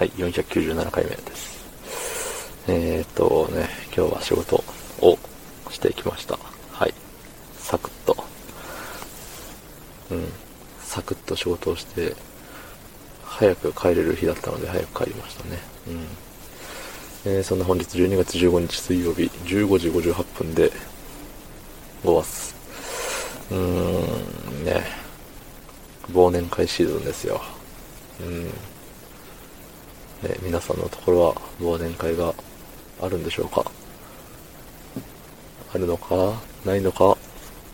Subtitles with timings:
[0.00, 1.62] はい、497回目です。
[2.68, 4.64] えー、っとね、今日は仕事
[5.02, 5.18] を
[5.70, 6.38] してきました。
[6.72, 6.94] はい。
[7.58, 8.16] サクッと。
[10.10, 10.24] うん。
[10.80, 12.16] サクッと仕事をして、
[13.24, 15.58] 早く帰れる日だったので早く帰りましたね。
[17.26, 17.32] うん。
[17.34, 20.72] えー、そんな本日12月15日水曜日15時58分で
[22.04, 22.54] 5月。
[23.50, 23.58] うー
[24.62, 24.82] ん、ね。
[26.10, 27.42] 忘年会シーズンですよ。
[28.22, 28.50] うん。
[30.22, 32.34] ね、皆さんのところは忘年会が
[33.00, 33.64] あるんでしょうか？
[35.74, 36.34] あるのか？
[36.64, 37.16] ないのか？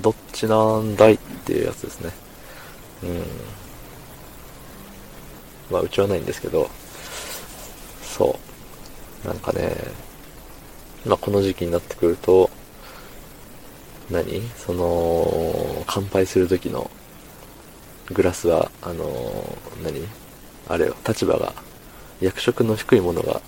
[0.00, 2.12] どっちなんだいっていうやつですね。
[3.02, 3.24] うん。
[5.70, 6.70] まあ、うちはないんですけど、
[8.02, 8.38] そ
[9.24, 9.26] う。
[9.26, 9.76] なんかね、
[11.04, 12.50] まあ、この時期になってくると、
[14.10, 14.40] 何？
[14.56, 16.90] その、乾杯する時の
[18.12, 20.06] グラスは、あの何？
[20.68, 21.52] あれよ、立場が、
[22.20, 23.40] 役職の低いものが、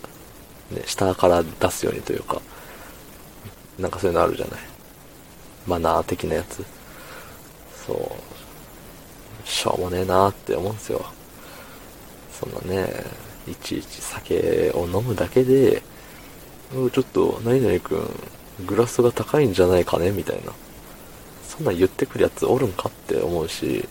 [0.70, 2.40] ね、下から出すようにというか、
[3.78, 4.60] なんかそういうのあるじゃない。
[5.66, 6.64] マナー的なやつ。
[7.86, 9.48] そう。
[9.48, 11.04] しょうもねえなーって思うんですよ。
[12.32, 13.04] そんなね、
[13.48, 15.82] いちいち酒を飲むだけで、
[16.70, 20.52] ちょっと、何々くん、グラスが高いんじゃないかねみたいな。
[21.48, 23.88] そんなん言ってくるやつおるんかって思うし、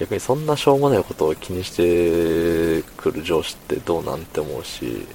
[0.00, 5.06] 逆にそんなしょうもないことを気にしてくる上司ってどうなんて思うし、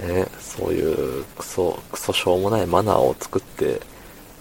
[0.00, 3.80] ね、そういうクソ、クソしょうもないマナーを作って、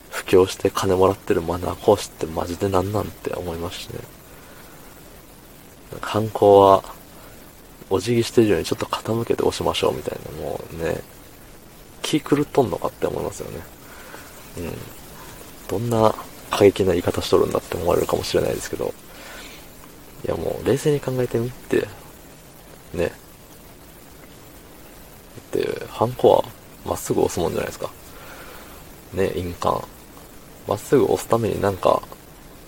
[0.10, 4.00] 布教して金もらってるマナー講師ってマジでなんなんて思いますしね。
[6.02, 6.84] 観光は、
[7.92, 11.04] お辞儀してるようにちょっと傾けて押しましょうみたいな、もうね、
[12.02, 13.60] 気狂っとんのかって思いますよね。
[14.58, 14.74] うん。
[15.68, 16.16] どんな
[16.56, 18.94] 過激な言い方しとるんだって思われるかもしれないですけど、
[20.26, 21.86] いやもう冷静に考えてみて、
[22.94, 23.08] ね。
[23.08, 23.12] だ
[25.60, 26.46] って、ハンコは
[26.86, 27.92] まっすぐ押すもんじゃないですか。
[29.14, 29.82] ね、印鑑。
[30.66, 32.02] まっすぐ押すためになんか、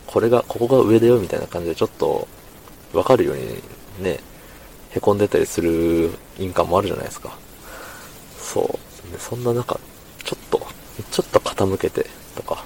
[0.06, 2.28] これが、ここが上だよみたいな感じでちょっと、
[2.92, 3.64] わかるように
[4.00, 4.20] ね、
[4.96, 7.38] 凹んでたりする印鑑もあるじゃないですか。
[8.38, 9.18] そう。
[9.18, 9.80] そんな中、
[10.26, 10.68] ちょっと、
[11.10, 12.06] ちょっと傾けて
[12.36, 12.66] とか、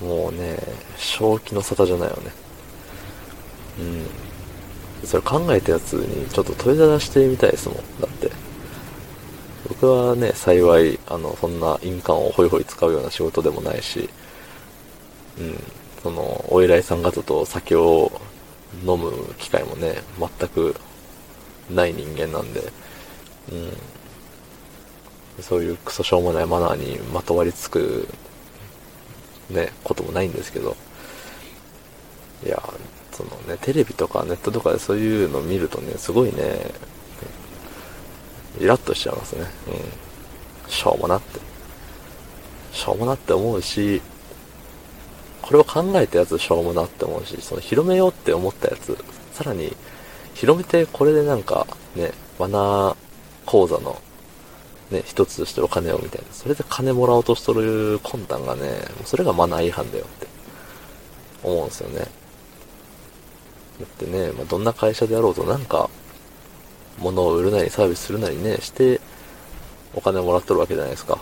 [0.00, 0.58] もうね、
[0.96, 2.32] 正気の沙汰じゃないよね。
[3.80, 3.82] う
[5.04, 5.06] ん。
[5.06, 7.78] それ考えたやつにちょっと問いただしてみたいですもん。
[8.00, 8.30] だって。
[9.68, 14.08] 僕はね、幸い、あの、そんな印鑑をホイホイ使うような仕事でもないし、
[15.38, 15.58] うん。
[16.02, 18.10] その、お偉いさん方と酒を
[18.84, 20.74] 飲む機会もね、全く
[21.70, 22.60] ない人間なんで、
[23.52, 25.42] うん。
[25.42, 28.08] そういうクソしょうもないマナーにまとわりつく、
[29.50, 30.76] ね、こともないんですけど、
[32.44, 32.62] いや、
[33.12, 36.72] そのね、テレビとかネットとかでそういうの見るとね、すごいね、
[38.58, 39.46] イラッとしちゃいますね。
[40.66, 40.70] うん。
[40.70, 41.40] しょうもなって。
[42.72, 44.00] しょうもなって思うし、
[45.42, 48.96] これを考えたやつしょうもなって思うし、その広めようって思ったやつ、
[49.32, 49.74] さらに、
[50.34, 52.96] 広めてこれでなんかね、マナー
[53.46, 54.00] 講座の
[54.90, 56.32] ね、一つとしてお金をみたいな。
[56.32, 60.26] それで金もらおうとしとる魂胆がね、それがマナー違反だよって
[61.42, 61.98] 思うんですよね。
[62.00, 62.06] だ
[63.84, 65.88] ってね、まあ、どんな会社であろうとなんか、
[66.98, 69.00] 物を売るなりサービスするなりね、して
[69.94, 71.18] お金もらっとるわけじゃないですか。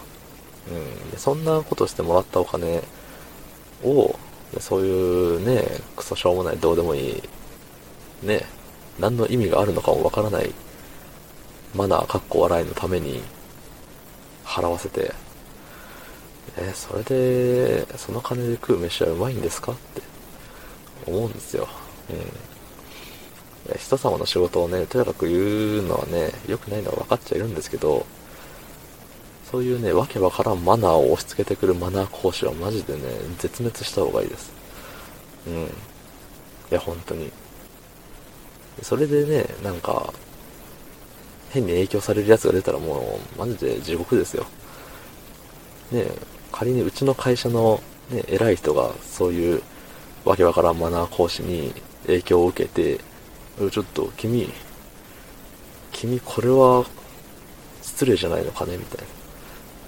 [0.71, 1.11] うん。
[1.11, 2.83] でそんなことしてもらったお金
[3.85, 4.19] を、
[4.61, 5.65] そういうね、
[5.95, 7.23] クソしょうもないどうでもいい、
[8.23, 8.47] ね、
[8.99, 10.53] 何の意味があるのかもわからない
[11.75, 13.23] マナー、かっこ笑いのために
[14.49, 15.13] 払わせて、
[16.57, 19.73] えそれで、その金で食う飯はうまいんですか？
[19.73, 20.03] って
[21.07, 21.69] 思うんですよ。
[22.11, 23.77] うん。
[23.77, 28.07] 人様の仕事をね、とやかく言うのはね、良くないのは分かっちゃいるんですけど、
[29.51, 33.01] そういうね、わけわからんマナーを押し付けてくるマナー講師はマジでね、
[33.39, 34.53] 絶滅した方がいいです。
[35.47, 35.55] うん。
[35.65, 35.67] い
[36.71, 37.31] や、本当に。
[38.83, 40.13] それでね、なんか、
[41.51, 44.47] 変に影響されるやつが出たらもう、マジで地獄ですよ。
[45.93, 46.07] ね
[46.53, 47.81] 仮にうちの会社の、
[48.11, 49.63] ね、偉い人がそういう
[50.25, 51.73] わけわからんマナー講師に
[52.07, 52.99] 影響を受けて、
[53.71, 54.53] ちょっと君、
[55.93, 56.85] 君これは
[57.83, 59.05] 失礼じゃないのかねみたいな。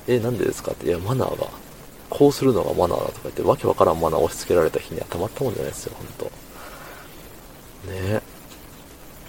[0.08, 1.48] え、なんでですかって、いや、マナーが、
[2.08, 6.30] こうするのがマナーだとか言って、わけわからんマナー押し付けられた日にはたまったもんじゃないですよ、ほんと。
[7.86, 8.22] ね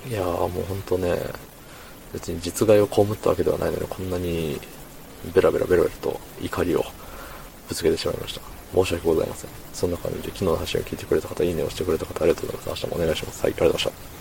[0.09, 1.17] いやーもうほんとね、
[2.13, 4.59] 別に実害を被ったわけではないので、こんなに
[5.33, 6.83] ベラベラベラベラと怒りを
[7.69, 8.41] ぶつけてしまいました。
[8.73, 9.49] 申し訳ございません。
[9.73, 12.85] そんな感じで昨日の配信を聞いてくれた方、いいねをしてくれた方、ありがとうございます。
[12.85, 13.43] 明日もお願いします。
[13.43, 14.20] はい、ありがとうございました。